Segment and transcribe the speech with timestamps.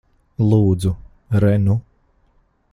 [0.51, 0.93] Lūdzu.
[1.45, 1.77] Re nu.